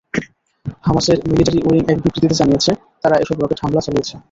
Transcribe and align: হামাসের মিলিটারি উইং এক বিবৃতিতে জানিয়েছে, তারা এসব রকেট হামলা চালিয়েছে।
হামাসের 0.85 1.17
মিলিটারি 1.29 1.59
উইং 1.67 1.83
এক 1.83 1.97
বিবৃতিতে 2.03 2.35
জানিয়েছে, 2.35 2.71
তারা 3.03 3.15
এসব 3.23 3.35
রকেট 3.39 3.59
হামলা 3.63 3.81
চালিয়েছে। 3.85 4.15